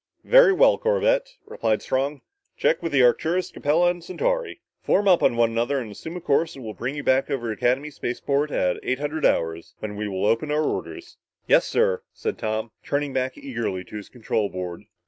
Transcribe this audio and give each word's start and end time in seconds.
"Very 0.25 0.51
well, 0.51 0.79
Corbett," 0.79 1.37
replied 1.45 1.83
Strong. 1.83 2.21
"Check 2.57 2.77
in 2.77 2.81
with 2.81 2.91
the 2.91 3.03
Arcturus, 3.03 3.51
Capella 3.51 3.91
and 3.91 4.01
the 4.01 4.05
Centauri, 4.07 4.59
form 4.81 5.07
up 5.07 5.21
on 5.21 5.35
one 5.35 5.51
another 5.51 5.77
and 5.77 5.91
assume 5.91 6.15
a 6.17 6.19
course 6.19 6.55
that 6.55 6.61
will 6.63 6.73
bring 6.73 6.95
you 6.95 7.03
back 7.03 7.29
over 7.29 7.51
Academy 7.51 7.91
spaceport 7.91 8.49
at 8.49 8.79
eight 8.81 8.97
hundred 8.97 9.27
hours, 9.27 9.75
when 9.77 9.95
we 9.95 10.07
will 10.07 10.25
open 10.25 10.49
orders." 10.49 11.17
"Yes, 11.47 11.67
sir," 11.67 12.01
said 12.13 12.39
Tom, 12.39 12.71
turning 12.83 13.13
back 13.13 13.37
eagerly 13.37 13.83
to 13.83 14.01
the 14.01 14.09
control 14.09 14.49
board. 14.49 14.85